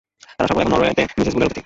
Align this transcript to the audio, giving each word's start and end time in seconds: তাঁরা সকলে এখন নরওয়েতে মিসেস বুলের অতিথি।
তাঁরা 0.29 0.47
সকলে 0.49 0.61
এখন 0.61 0.71
নরওয়েতে 0.73 1.01
মিসেস 1.11 1.33
বুলের 1.33 1.47
অতিথি। 1.47 1.59